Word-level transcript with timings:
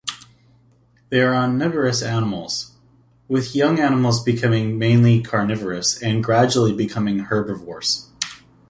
They 1.09 1.21
are 1.21 1.35
omnivorous 1.35 2.01
animals, 2.01 2.71
with 3.27 3.55
young 3.55 3.77
animals 3.79 4.23
being 4.23 4.79
mainly 4.79 5.21
carnivorous 5.21 6.01
and 6.01 6.23
gradually 6.23 6.73
becoming 6.73 7.19
herbivorous. 7.19 8.09